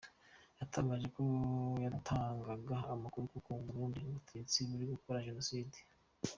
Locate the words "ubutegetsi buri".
3.99-4.83